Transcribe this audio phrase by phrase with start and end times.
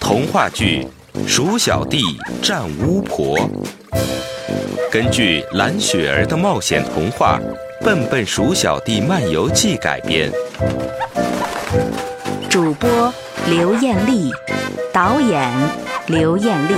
[0.00, 0.86] 童话剧
[1.28, 2.00] 《鼠小弟
[2.42, 3.38] 战巫婆》，
[4.90, 7.38] 根据蓝雪儿的冒险童话
[7.84, 10.30] 《笨笨鼠小弟漫游记》改编。
[12.50, 13.12] 主播
[13.48, 14.32] 刘艳丽，
[14.92, 15.52] 导演
[16.06, 16.74] 刘艳丽。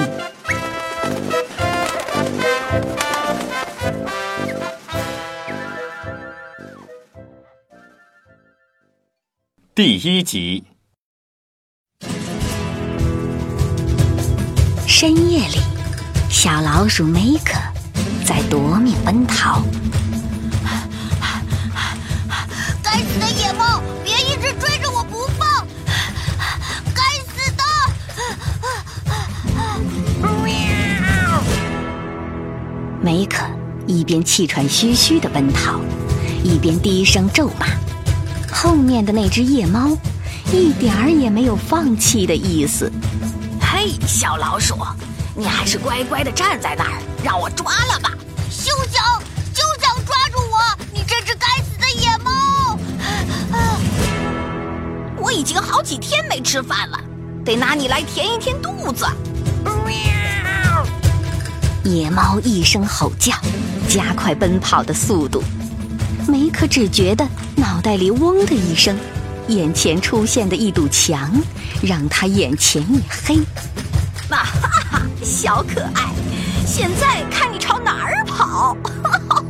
[9.76, 10.64] 第一集。
[14.86, 15.58] 深夜里，
[16.30, 17.60] 小老鼠梅可
[18.24, 19.62] 在夺命奔逃。
[22.82, 25.66] 该死的野猫，别一直追着我不放！
[26.94, 27.62] 该死的！
[33.02, 33.44] 梅可
[33.86, 35.78] 一边气喘吁吁的奔逃，
[36.42, 37.66] 一边低声咒骂。
[38.58, 39.90] 后面的那只夜猫，
[40.50, 42.90] 一点儿也没有放弃的意思。
[43.60, 44.74] 嘿，小老鼠，
[45.34, 48.12] 你还是乖乖的站在那儿，让我抓了吧！
[48.48, 49.20] 休想，
[49.52, 50.56] 休想抓住我！
[50.90, 52.78] 你这只该死的野猫！
[55.18, 56.98] 我已经好几天没吃饭了，
[57.44, 59.06] 得拿你来填一填肚子。
[59.84, 60.86] 喵
[61.84, 63.34] 野猫一声吼叫，
[63.86, 65.44] 加快奔跑的速度。
[66.28, 67.24] 梅克只觉得
[67.54, 68.98] 脑袋里嗡的一声，
[69.48, 71.30] 眼前出现的一堵墙
[71.82, 73.36] 让他眼前一黑。
[74.28, 76.10] 啊哈哈，小可爱，
[76.66, 78.76] 现在看你朝哪儿跑！
[78.82, 79.40] 哈哈哈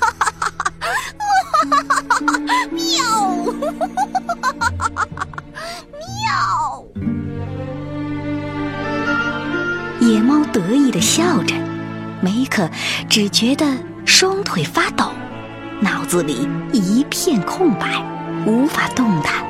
[0.00, 0.12] 哈
[0.50, 1.26] 哈！
[2.70, 3.02] 喵！
[5.98, 6.84] 喵！
[10.00, 11.54] 野猫得意的笑着，
[12.20, 12.68] 梅克
[13.08, 13.64] 只觉得。
[14.06, 15.10] 双腿发抖，
[15.80, 18.00] 脑子里一片空白，
[18.46, 19.44] 无法动弹。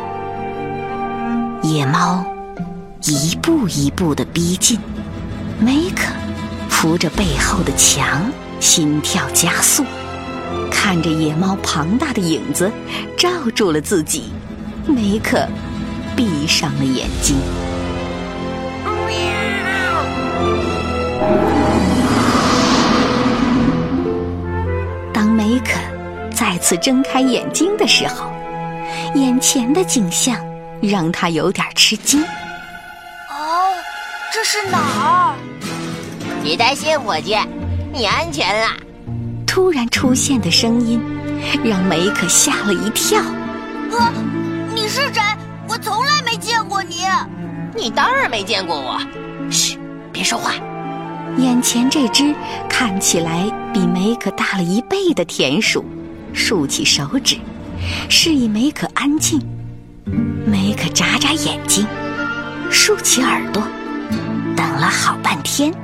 [1.62, 2.24] 野猫
[3.02, 4.80] 一步一步的逼近，
[5.60, 6.10] 梅克
[6.70, 8.22] 扶着背后的墙，
[8.58, 9.84] 心跳加速，
[10.70, 12.72] 看着野猫庞大的影子
[13.16, 14.32] 罩住了自己，
[14.86, 15.46] 梅克
[16.16, 17.36] 闭上了眼睛。
[26.36, 28.30] 再次睁开眼睛的时候，
[29.14, 30.36] 眼前的景象
[30.82, 32.22] 让他有点吃惊。
[32.22, 33.72] 哦，
[34.30, 35.34] 这是哪儿？
[36.44, 37.34] 别担心，伙计，
[37.90, 38.68] 你安全了。
[39.46, 41.02] 突然出现的声音
[41.64, 43.18] 让梅可吓了一跳。
[43.90, 43.98] 哥，
[44.74, 45.22] 你是谁？
[45.66, 47.06] 我从来没见过你。
[47.74, 49.00] 你当然没见过我。
[49.50, 49.78] 嘘，
[50.12, 50.52] 别说话。
[51.38, 52.34] 眼前这只
[52.68, 55.84] 看起来比梅可大了一倍的田鼠，
[56.36, 57.40] 竖起手指，
[58.10, 59.40] 示意梅可安静。
[60.46, 61.84] 梅可眨眨眼睛，
[62.70, 63.62] 竖起耳朵，
[64.54, 65.74] 等了好半天，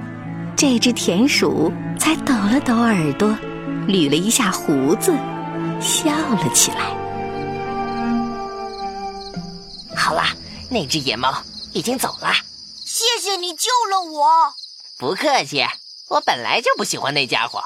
[0.55, 3.31] 这只田鼠才抖了抖耳朵，
[3.89, 5.11] 捋了一下胡子，
[5.81, 6.95] 笑了起来。
[9.97, 10.23] 好了，
[10.71, 11.35] 那只野猫
[11.73, 12.31] 已经走了。
[12.85, 14.29] 谢谢你救了我。
[14.99, 15.65] 不客气，
[16.11, 17.65] 我本来就不喜欢那家伙。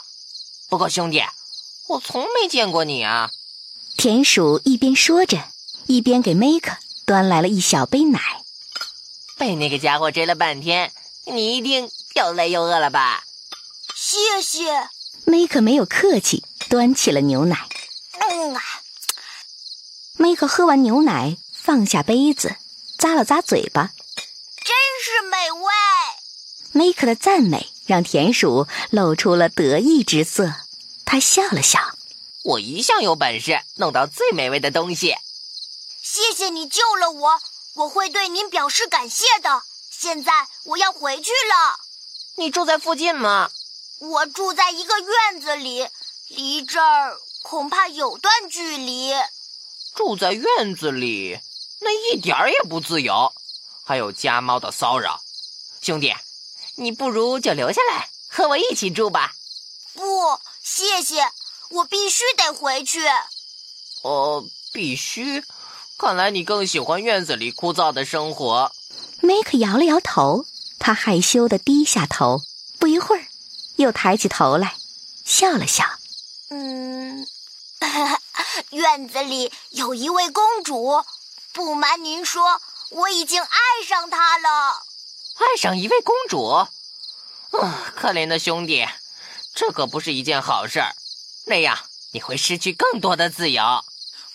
[0.71, 1.21] 不过兄弟，
[1.89, 3.31] 我从没见过你啊！
[3.97, 5.45] 田鼠一边说着，
[5.87, 8.21] 一边给梅克端来了一小杯奶。
[9.39, 10.93] 被那个家伙追了半天，
[11.27, 13.25] 你一定又累又饿了吧？
[13.95, 14.89] 谢谢。
[15.25, 17.69] 梅克没有客气，端起了牛奶。
[18.19, 18.63] 嗯啊。
[20.17, 22.57] 梅克喝完牛奶，放下杯子，
[22.99, 23.93] 咂了咂嘴巴，
[24.57, 25.71] 真是美味。
[26.73, 30.53] 梅克的赞美让田鼠露出了得意之色，
[31.07, 31.79] 他笑了笑
[32.43, 35.17] ：“我一向有本事弄到最美味的东西。
[36.03, 37.41] 谢谢你救了我，
[37.75, 39.63] 我会对您表示感谢的。
[39.89, 40.33] 现在
[40.65, 41.79] 我要回去了。
[42.35, 43.51] 你住在附近吗？
[44.01, 45.89] 我住在一个院子里，
[46.29, 49.15] 离这儿恐怕有段距离。
[49.95, 51.39] 住在院子里，
[51.81, 53.33] 那一点儿也不自由，
[53.85, 55.23] 还有家猫的骚扰，
[55.81, 56.13] 兄弟。”
[56.79, 59.35] 你不如就留下来和我一起住吧。
[59.95, 60.39] 不，
[60.69, 61.31] 谢谢，
[61.71, 63.07] 我必须得回去。
[64.03, 65.45] 哦，必须？
[65.97, 68.73] 看来你更喜欢院子里枯燥的生活。
[69.21, 70.45] 梅克摇了摇头，
[70.81, 72.43] 他害羞的低下头，
[72.81, 73.29] 不一会儿，
[73.77, 74.75] 又抬起头来，
[75.25, 75.85] 笑了笑。
[76.51, 77.25] 嗯，
[78.71, 81.05] 院子里有一位公主，
[81.53, 82.61] 不瞒您说，
[82.91, 84.83] 我已经爱上她了。
[85.37, 86.69] 爱上一位公主，啊，
[87.95, 88.85] 可怜的兄弟，
[89.57, 90.95] 这可不是一件好事儿。
[91.47, 91.79] 那样
[92.13, 93.63] 你会失去更多的自由。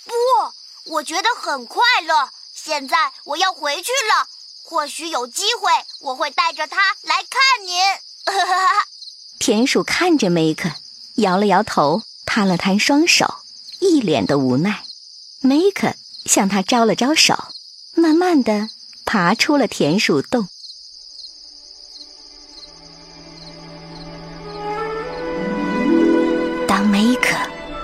[0.03, 2.31] 不，我觉得很快乐。
[2.55, 4.27] 现在我要回去了，
[4.63, 5.69] 或许有机会
[5.99, 7.79] 我会带着它来看您。
[9.39, 10.69] 田鼠看着梅克，
[11.15, 13.35] 摇了摇头，摊了摊双手，
[13.79, 14.83] 一脸的无奈。
[15.39, 15.93] 梅克
[16.25, 17.35] 向他招了招手，
[17.93, 18.69] 慢慢的
[19.05, 20.47] 爬出了田鼠洞。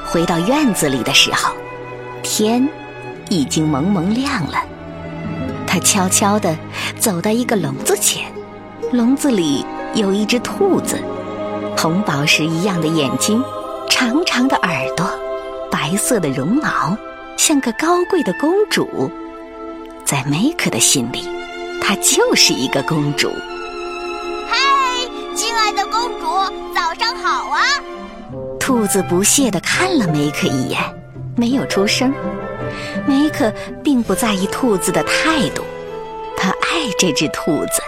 [0.09, 1.53] 回到院子里的时候，
[2.23, 2.65] 天
[3.29, 4.63] 已经蒙蒙亮了。
[5.67, 6.57] 他悄悄地
[6.97, 8.31] 走到一个笼子前，
[8.93, 9.65] 笼子里
[9.95, 10.97] 有一只兔子，
[11.77, 13.43] 红宝石一样的眼睛，
[13.89, 15.05] 长长的耳朵，
[15.69, 16.97] 白色的绒毛，
[17.35, 19.11] 像个高贵的公主。
[20.05, 21.27] 在梅克的心里，
[21.81, 23.29] 她就是一个公主。
[24.49, 24.57] 嗨，
[25.35, 26.25] 亲爱的公主，
[26.73, 27.59] 早上好啊！
[28.67, 30.77] 兔子不屑地看了梅克一眼，
[31.37, 32.13] 没有出声。
[33.07, 33.49] 梅克
[33.81, 35.63] 并不在意兔子的态度，
[36.35, 37.81] 他爱这只兔子，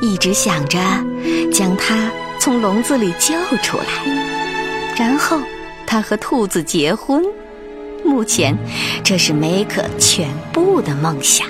[0.00, 0.76] 一直想着
[1.52, 2.10] 将它
[2.40, 5.38] 从笼子里救出来，然后
[5.86, 7.24] 他和兔子结婚。
[8.04, 8.58] 目前，
[9.04, 11.46] 这是梅克全部的梦想。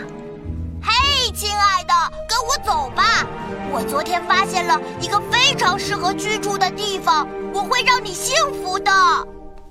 [0.82, 1.94] 嘿，亲爱的，
[2.28, 3.26] 跟我走吧！
[3.72, 8.90] 我昨天发现了一个非常适合居住的地方，我会让你幸福的。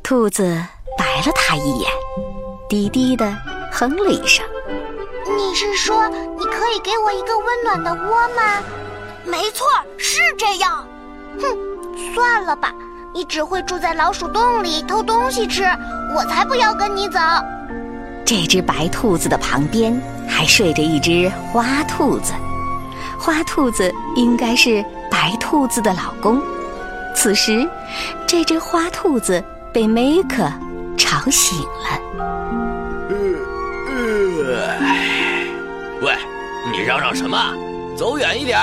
[0.04, 0.44] 兔子
[0.98, 1.89] 白了他一眼，
[2.69, 3.36] 低低的
[3.72, 4.45] 哼了一声。
[5.38, 8.62] 你是说你可以给我一个温暖的窝吗？
[9.25, 9.66] 没错，
[9.98, 10.86] 是这样。
[11.39, 12.74] 哼，算了吧，
[13.13, 15.63] 你只会住在老鼠洞里偷东西吃，
[16.16, 17.19] 我才不要跟你走。
[18.25, 22.33] 这只白兔子的旁边还睡着一只花兔子。
[23.18, 26.42] 花兔子应该是白兔子的老公。
[27.16, 27.68] 此时，
[28.25, 30.52] 这只花兔子被梅克
[30.98, 32.00] 吵醒了。
[36.02, 36.16] 喂，
[36.72, 37.38] 你嚷嚷什么？
[37.96, 38.60] 走远一点！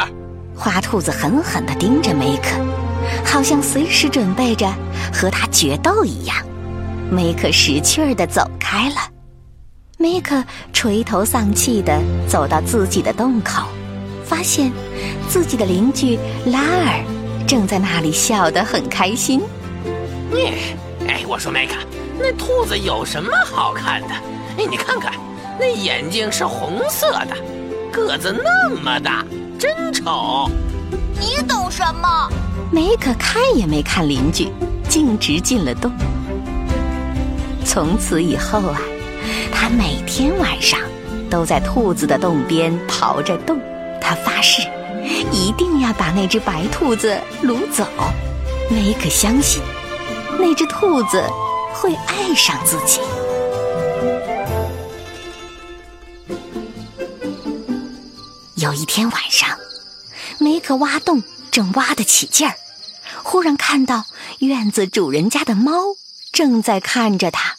[0.56, 2.50] 花兔子狠狠地盯着梅克，
[3.25, 4.67] 好像随时准备着
[5.12, 6.37] 和他决斗一样。
[7.11, 8.97] 梅克识趣儿地走开了。
[9.99, 10.43] 梅克
[10.73, 13.62] 垂头丧气地走到自己的洞口。
[14.25, 14.71] 发现
[15.27, 17.03] 自己的邻居拉尔
[17.49, 19.41] 正在那里笑得很开心。
[20.31, 20.53] 你，
[21.09, 21.73] 哎，我说麦克，
[22.21, 24.09] 那兔子有什么好看的？
[24.59, 25.15] 哎，你看看，
[25.59, 27.35] 那眼睛是红色的，
[27.91, 29.25] 个子那么大，
[29.59, 30.50] 真丑。
[31.19, 32.31] 你懂什么？
[32.71, 34.53] 梅克看也没看邻居，
[34.87, 35.91] 径直进了洞。
[37.65, 38.79] 从此以后啊，
[39.51, 40.79] 他每天晚上
[41.31, 43.59] 都在兔子的洞边刨着洞。
[44.03, 44.62] 他发誓，
[45.32, 47.87] 一定要把那只白兔子掳走。
[48.70, 49.62] 梅可相信，
[50.38, 51.22] 那只兔子
[51.72, 53.00] 会爱上自己。
[58.56, 59.58] 有一天晚上，
[60.38, 62.55] 梅可挖洞正挖得起劲儿，
[63.22, 64.05] 忽然看到
[64.40, 65.72] 院子主人家的猫
[66.32, 67.56] 正在看着他。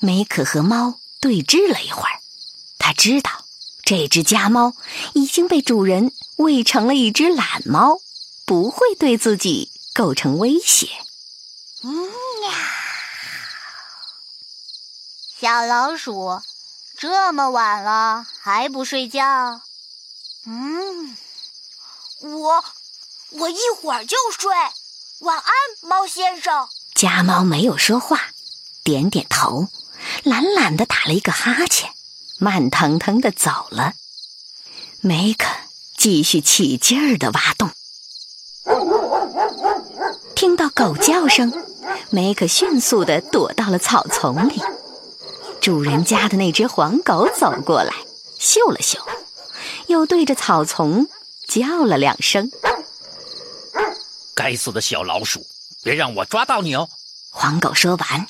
[0.00, 2.20] 梅可和猫对峙了一会儿，
[2.78, 3.39] 他知道。
[3.90, 4.74] 这只家猫
[5.14, 8.00] 已经被主人喂成了一只懒猫，
[8.46, 10.86] 不会对自己构成威胁。
[11.82, 12.08] 嗯，
[15.40, 16.40] 小老鼠，
[16.96, 19.60] 这么晚了还不睡觉？
[20.46, 21.16] 嗯，
[22.20, 22.64] 我
[23.30, 24.52] 我一会儿就睡。
[25.22, 26.68] 晚安，猫先生。
[26.94, 28.20] 家猫没有说话，
[28.84, 29.66] 点点头，
[30.22, 31.92] 懒懒的打了一个哈欠。
[32.42, 33.92] 慢腾腾的走了，
[35.02, 35.46] 梅克
[35.98, 37.70] 继续起劲儿的挖洞。
[40.34, 41.52] 听到狗叫声，
[42.08, 44.58] 梅克迅速的躲到了草丛里。
[45.60, 47.92] 主人家的那只黄狗走过来，
[48.38, 48.98] 嗅了嗅，
[49.88, 51.06] 又对着草丛
[51.46, 52.50] 叫了两声。
[54.34, 55.44] 该死的小老鼠，
[55.82, 56.88] 别让我抓到你哦！
[57.28, 58.26] 黄狗说完，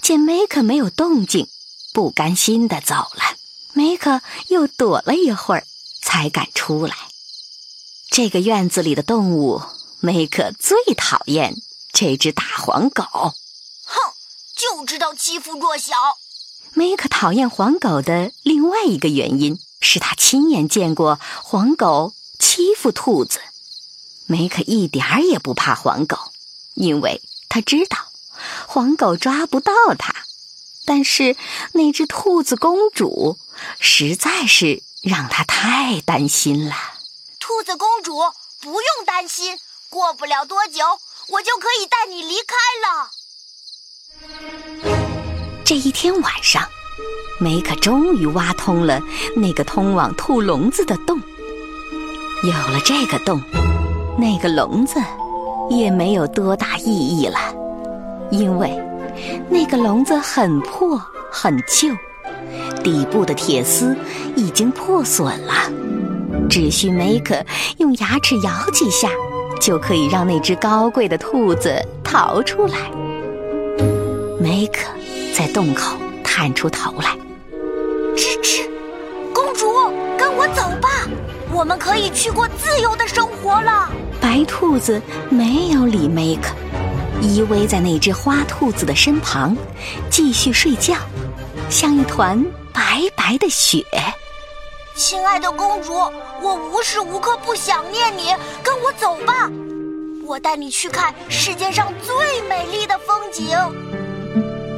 [0.00, 1.46] 见梅克没有动静，
[1.92, 3.36] 不甘心的走了。
[3.72, 5.64] 梅克又躲了一会儿，
[6.02, 6.94] 才敢出来。
[8.10, 9.62] 这个院子里的动物，
[10.00, 11.56] 梅克最讨厌
[11.92, 13.04] 这只大黄狗。
[13.04, 13.32] 哼，
[14.56, 15.92] 就知道欺负弱小。
[16.74, 23.40] 梅克讨厌黄狗的另外一个原因是他亲眼见过黄狗欺负兔子。
[24.26, 26.16] 梅克一点儿也不怕黄狗，
[26.74, 27.98] 因为他知道
[28.66, 30.14] 黄狗抓不到他。
[30.84, 31.36] 但是
[31.72, 33.38] 那只兔子公主
[33.78, 36.74] 实在是让他太担心了。
[37.38, 38.18] 兔子公主
[38.60, 40.84] 不用担心，过不了多久
[41.28, 43.10] 我就可以带你离开了。
[45.64, 46.68] 这一天晚上，
[47.38, 49.00] 梅可终于挖通了
[49.36, 51.20] 那个通往兔笼子的洞。
[52.42, 53.40] 有了这个洞，
[54.18, 55.00] 那个笼子
[55.70, 57.38] 也没有多大意义了，
[58.30, 58.70] 因为
[59.48, 60.98] 那个笼子很破
[61.30, 61.94] 很旧，
[62.82, 63.96] 底部的铁丝
[64.36, 65.52] 已经破损了，
[66.48, 67.34] 只需梅克
[67.78, 69.08] 用牙齿咬几下，
[69.60, 72.78] 就可以让那只高贵的兔子逃出来。
[74.40, 74.88] 梅克
[75.34, 77.16] 在洞口探出头来，
[78.16, 78.62] 吱吱，
[79.32, 79.66] 公主，
[80.18, 80.88] 跟我走吧。
[81.52, 83.90] 我们可以去过自由的生活了。
[84.20, 86.54] 白兔子没有理梅克，
[87.20, 89.56] 依偎在那只花兔子的身旁，
[90.08, 90.94] 继续睡觉，
[91.68, 92.42] 像一团
[92.80, 93.84] 白白的雪。
[94.96, 95.92] 亲爱的公主，
[96.40, 99.50] 我无时无刻不想念你，跟我走吧，
[100.24, 103.54] 我带你去看世界上最美丽的风景。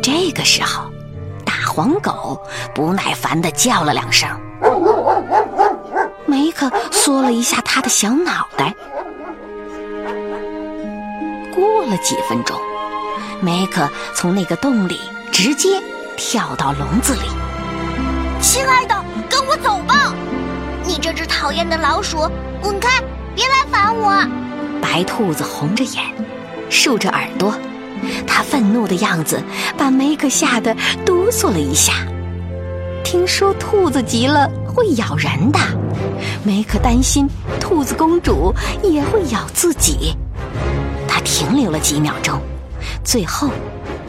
[0.02, 0.90] 这个时候，
[1.46, 2.44] 大黄狗
[2.74, 4.28] 不耐烦的叫了两声。
[6.26, 8.74] 梅克缩了一下他的小脑袋。
[11.54, 12.60] 过了几分钟，
[13.40, 15.80] 梅克从那个洞里直接
[16.16, 17.28] 跳到笼子里。
[18.42, 20.12] 亲爱的，跟我走吧！
[20.84, 22.28] 你这只讨厌的老鼠，
[22.60, 23.00] 滚开！
[23.36, 24.28] 别来烦我！
[24.80, 26.02] 白兔子红着眼，
[26.68, 27.54] 竖着耳朵，
[28.26, 29.40] 它愤怒的样子
[29.78, 30.74] 把梅克吓得
[31.06, 31.92] 哆嗦了一下。
[33.04, 35.60] 听说兔子急了会咬人的。
[36.42, 37.28] 梅克担心
[37.60, 40.16] 兔子公主也会咬自己，
[41.06, 42.40] 他停留了几秒钟，
[43.04, 43.50] 最后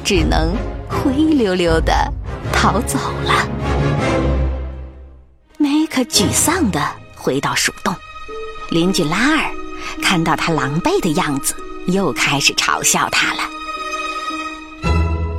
[0.04, 0.56] 只能
[0.90, 1.94] 灰溜溜的
[2.52, 3.48] 逃走了。
[5.96, 6.80] 梅克沮丧地
[7.16, 7.96] 回到鼠洞，
[8.72, 9.52] 邻居拉尔
[10.02, 13.42] 看到他狼狈的样子，又开始嘲笑他了。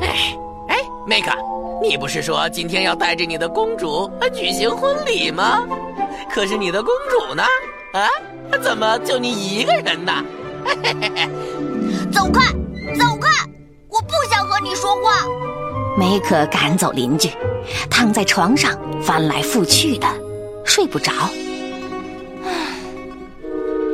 [0.00, 0.76] 哎哎，
[1.08, 1.32] 梅克，
[1.82, 5.66] 你不是说今天要带着你的公主举行婚礼吗？
[6.32, 7.42] 可是你的公主呢？
[7.92, 8.08] 啊，
[8.62, 10.12] 怎么就你一个人呢？
[12.14, 12.52] 走开，
[12.96, 13.28] 走开！
[13.88, 15.26] 我不想和你说话。
[15.98, 17.28] 梅克赶走邻居，
[17.90, 20.06] 躺在床上翻来覆去的，
[20.64, 21.12] 睡不着。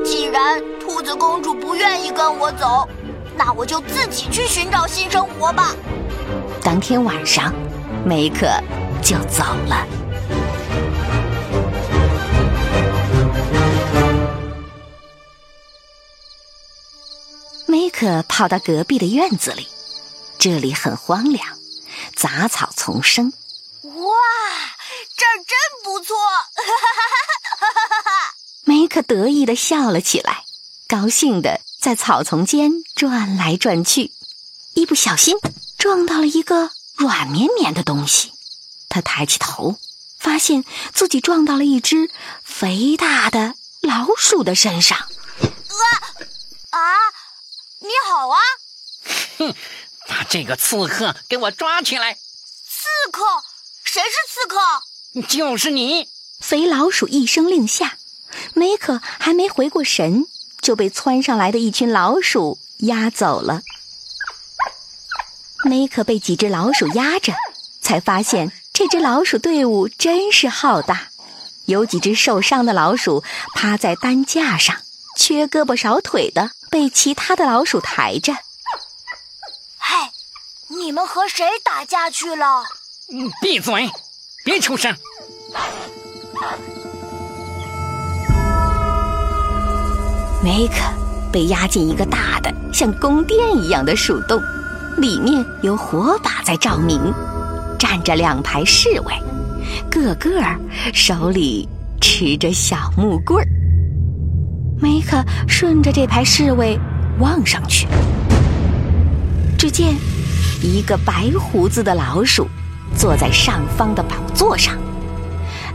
[0.05, 2.89] 既然兔子公主不愿意跟我走，
[3.37, 5.75] 那我就自己去寻找新生活吧。
[6.63, 7.53] 当天晚上，
[8.05, 8.47] 梅克
[9.03, 9.87] 就走了。
[17.67, 19.69] 梅克跑到隔壁的院子里，
[20.39, 21.45] 这里很荒凉，
[22.17, 23.33] 杂草丛生。
[23.83, 23.93] 哇，
[25.21, 26.17] 这儿真不错！
[28.65, 30.47] 梅克得意的笑了起来，
[30.89, 34.15] 高兴的在草丛间转来转去，
[34.73, 35.37] 一不小心
[35.77, 38.33] 撞到了一个软绵绵的东西。
[38.89, 39.79] 他抬起头，
[40.19, 42.11] 发现自己撞到了一只
[42.43, 44.97] 肥大的老鼠的身上。
[46.71, 46.81] 啊！
[47.81, 48.39] 你好啊！
[49.37, 49.55] 哼，
[50.09, 52.15] 把这个刺客给我抓起来！
[52.15, 53.23] 刺客？
[53.85, 54.57] 谁是刺客？
[55.29, 56.09] 就是你！
[56.41, 57.99] 肥老鼠一声令下，
[58.55, 60.25] 梅可还没回过神，
[60.61, 63.63] 就被窜上来的一群老鼠压走了。
[65.65, 67.35] 梅可被几只老鼠压着，
[67.83, 71.09] 才发现这只老鼠队伍真是浩大。
[71.67, 73.23] 有几只受伤的老鼠
[73.55, 74.77] 趴在担架上，
[75.17, 76.53] 缺胳膊少腿的。
[76.71, 78.33] 被其他的老鼠抬着。
[79.77, 80.11] 嘿，
[80.69, 82.65] 你们和谁打架去了？
[83.43, 83.91] 闭嘴，
[84.51, 84.93] 别出声。
[90.43, 90.75] 梅克
[91.31, 94.43] 被压进一个大的像宫殿一样的鼠洞，
[94.97, 97.01] 里面有火把在照明，
[97.79, 99.15] 站着两排侍卫，
[99.89, 100.43] 个个
[100.93, 101.69] 手里
[102.01, 103.47] 持着小木棍儿。
[104.81, 106.77] 梅克顺着这排侍卫
[107.21, 107.87] 望上去，
[109.57, 109.95] 只见
[110.61, 112.49] 一个白胡子的老鼠
[112.97, 114.77] 坐在上方的宝座上，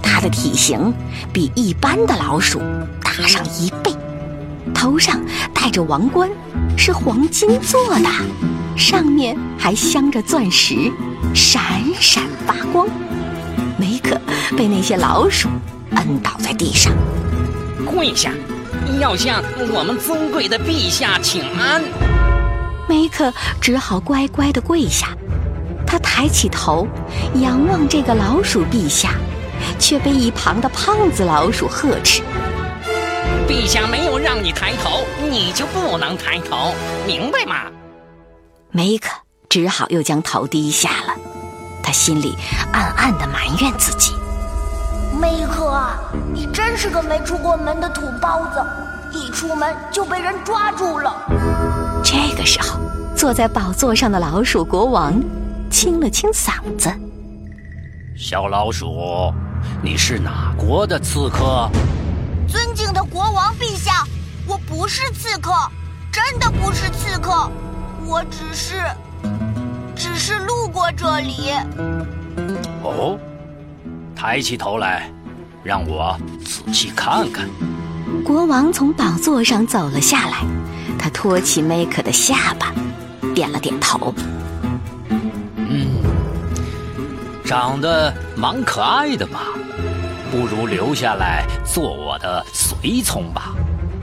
[0.01, 0.93] 它的体型
[1.33, 2.61] 比一般的老鼠
[3.03, 3.91] 大上一倍，
[4.73, 5.19] 头上
[5.53, 6.29] 戴着王冠，
[6.77, 8.09] 是黄金做的，
[8.75, 10.91] 上面还镶着钻石，
[11.33, 11.61] 闪
[11.99, 12.87] 闪发光。
[13.77, 14.19] 梅克
[14.55, 15.49] 被那些老鼠
[15.95, 16.93] 摁倒在地上，
[17.85, 18.31] 跪下。
[18.99, 19.41] 要向
[19.73, 21.81] 我们尊贵的陛下请安。
[22.87, 25.07] 梅克只好乖乖的跪下。
[26.15, 26.87] 他抬起头，
[27.41, 29.15] 仰望这个老鼠陛下，
[29.77, 32.23] 却被一旁的胖子老鼠呵斥
[33.49, 36.73] ：“陛下没有让你抬头，你就不能抬头，
[37.05, 37.69] 明白吗？”
[38.71, 39.09] 梅克
[39.49, 41.13] 只好又将头低下了。
[41.83, 42.33] 他心里
[42.71, 44.13] 暗暗的埋怨自己。
[45.19, 45.77] 梅克，
[46.33, 48.65] 你真是个没出过门的土包子，
[49.11, 51.13] 一出门就被人抓住了。
[52.01, 52.79] 这个时候，
[53.17, 55.13] 坐在宝座上的老鼠国王
[55.75, 56.89] 清了清嗓子
[58.15, 59.29] ：“小老鼠，
[59.83, 61.69] 你是哪国的刺客？”
[62.47, 64.07] 尊敬的国王陛下，
[64.47, 65.51] 我不是刺客，
[66.13, 67.51] 真的不是刺客，
[68.05, 68.85] 我只是，
[69.97, 71.51] 只是路过这里。
[72.81, 73.19] 哦。
[74.15, 75.11] 抬起头来，
[75.61, 77.49] 让我仔细看看。
[78.23, 80.37] 国王从宝座上走了下来，
[80.97, 82.73] 他托起梅克的下巴，
[83.35, 84.15] 点了点头。
[87.45, 89.39] 长得蛮可爱的嘛，
[90.31, 93.53] 不如留下来做我的随从吧，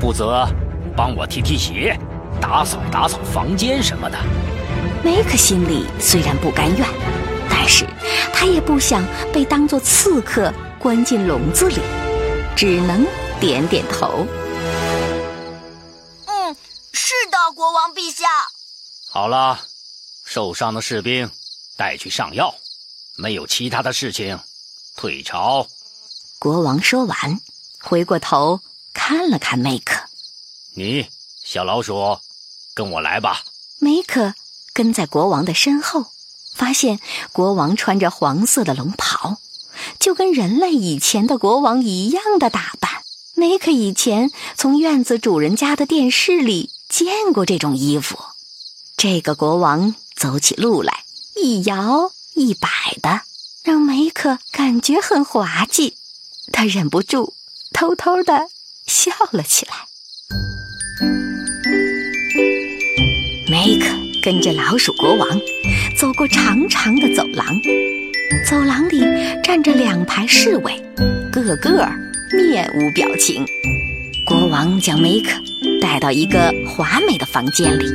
[0.00, 0.46] 负责
[0.96, 1.98] 帮我踢踢鞋、
[2.40, 4.16] 打扫打扫房间什么的。
[5.02, 6.86] 梅克心里虽然不甘愿。
[7.50, 7.86] 但是，
[8.32, 11.80] 他也不想被当作刺客关进笼子里，
[12.56, 13.06] 只能
[13.38, 14.26] 点点头。
[16.26, 16.56] 嗯，
[16.92, 18.26] 是的，国王陛下。
[19.10, 19.60] 好了，
[20.24, 21.30] 受伤的士兵
[21.76, 22.52] 带去上药，
[23.16, 24.38] 没有其他的事情，
[24.96, 25.66] 退朝。
[26.38, 27.40] 国王说完，
[27.80, 28.60] 回过头
[28.92, 30.00] 看了看梅克
[30.74, 31.06] ：“你，
[31.44, 32.18] 小老鼠，
[32.74, 33.44] 跟我来吧。”
[33.78, 34.34] 梅克
[34.72, 36.06] 跟在国王的身后。
[36.54, 37.00] 发现
[37.32, 39.38] 国王穿着黄色的龙袍，
[39.98, 42.90] 就跟人类以前的国王一样的打扮。
[43.34, 48.18] 梅克以前从院子主人家的电视里见过这种衣服。
[48.98, 51.04] 这个国王走起路来
[51.34, 52.68] 一摇一百
[53.02, 53.22] 的，
[53.64, 55.94] 让梅克感觉很滑稽。
[56.52, 57.34] 他忍不住
[57.72, 58.48] 偷偷的
[58.86, 59.72] 笑了起来。
[63.50, 63.86] 梅克
[64.22, 65.28] 跟着老鼠国王。
[65.98, 67.46] 走过长长的走廊，
[68.48, 69.00] 走廊里
[69.44, 70.82] 站着两排侍卫，
[71.30, 71.88] 个个
[72.32, 73.46] 面无表情。
[74.26, 75.30] 国王将梅克
[75.80, 77.86] 带到一个华美的房间里，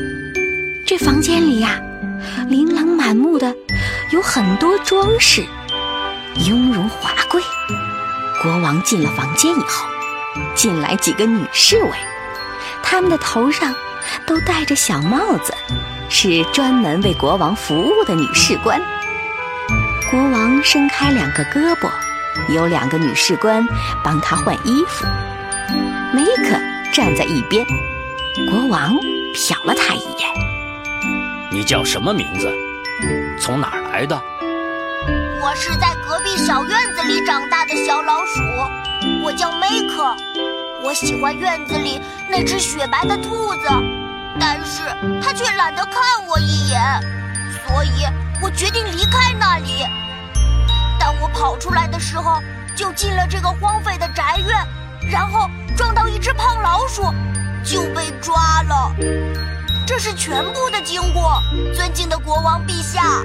[0.86, 1.82] 这房间里呀，
[2.48, 3.54] 琳琅满目的
[4.10, 5.46] 有很多装饰，
[6.46, 7.42] 雍容华贵。
[8.42, 9.86] 国王进了房间以后，
[10.56, 11.92] 进来几个女侍卫，
[12.82, 13.74] 他们的头上
[14.26, 15.54] 都戴着小帽子。
[16.10, 18.82] 是专门为国王服务的女士官。
[20.10, 21.90] 国王伸开两个胳膊，
[22.48, 23.68] 有两个女士官
[24.02, 25.06] 帮他换衣服。
[26.14, 26.58] 梅克
[26.94, 27.66] 站在一边，
[28.50, 28.96] 国王
[29.36, 30.30] 瞟了他一眼
[31.52, 32.50] ：“你叫什么名字？
[33.48, 34.22] 从哪儿来的
[35.42, 38.44] ？”“我是在隔壁小院子里长大的小老鼠，
[39.24, 40.14] 我叫梅克。
[40.84, 43.70] 我喜欢院子里那只雪白的兔子。”
[44.38, 44.84] 但是
[45.24, 45.94] 它却懒得看
[46.28, 46.82] 我一眼，
[47.66, 48.06] 所以
[48.42, 49.86] 我决定离开那里。
[51.00, 52.42] 当我跑出来的时候，
[52.76, 57.02] 就进了这个荒废的宅院，然后撞到一只胖老鼠，
[57.64, 58.92] 就被抓了。
[59.88, 61.42] 这是全部的经过，
[61.74, 63.24] 尊敬的国王陛下。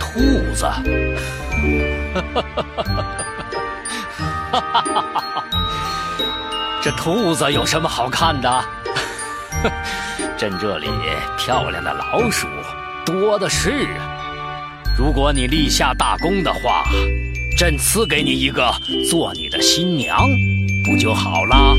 [0.00, 0.18] 兔
[0.54, 0.64] 子，
[6.82, 8.64] 这兔子有什么好看的？
[10.38, 10.88] 朕这里
[11.36, 12.48] 漂亮的老鼠
[13.04, 14.08] 多的是啊！
[14.98, 16.82] 如果你立下大功的话，
[17.56, 18.72] 朕赐给你一个
[19.08, 20.26] 做你的新娘，
[20.82, 21.76] 不就好了？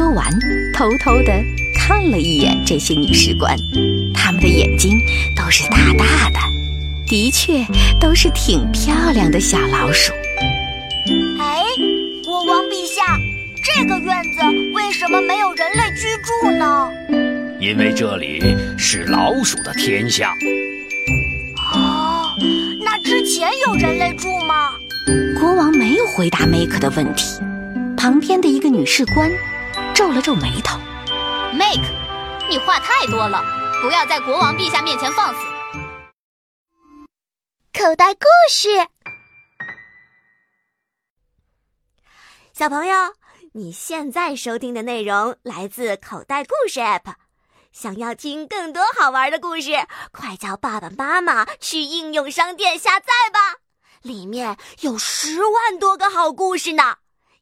[0.00, 0.32] 说完，
[0.72, 3.54] 偷偷的看了一眼这些女士官，
[4.14, 4.98] 她们的眼睛
[5.36, 6.38] 都是大大的，
[7.06, 7.62] 的确
[8.00, 10.10] 都是挺漂亮的小老鼠。
[11.38, 11.62] 哎。
[12.24, 13.20] 国王陛下，
[13.62, 14.40] 这个院子
[14.72, 16.90] 为什么没有人类居住呢？
[17.60, 20.34] 因为这里是老鼠的天下。
[21.74, 22.34] 哦，
[22.80, 24.70] 那之前有人类住吗？
[25.38, 27.38] 国王没有回答梅克的问题。
[27.98, 29.30] 旁边的一个女士官
[30.00, 30.78] 皱了皱眉头
[31.52, 31.84] ：“Make，
[32.48, 33.44] 你话太多了，
[33.82, 35.40] 不要在国王陛下面前放肆。”
[37.78, 38.70] 口袋故事。
[42.54, 42.96] 小朋友，
[43.52, 47.16] 你现在收听的内容来自口袋故事 App。
[47.70, 49.72] 想要听更多好玩的故事，
[50.12, 53.56] 快叫爸爸妈妈去应用商店下载吧，
[54.00, 56.96] 里面有十万多个好故事呢。